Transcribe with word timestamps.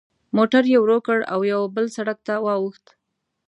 موټر 0.37 0.63
یې 0.71 0.77
ورو 0.81 0.97
کړ 1.07 1.19
او 1.33 1.39
یوه 1.51 1.67
بل 1.75 1.85
سړک 1.95 2.17
ته 2.27 2.35
واوښت. 2.45 2.85